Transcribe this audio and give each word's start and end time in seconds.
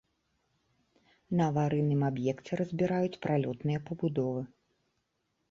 На 1.41 1.49
аварыйным 1.53 2.01
аб'екце 2.09 2.51
разбіраюць 2.61 3.19
пралётныя 3.27 3.79
пабудовы. 3.91 4.41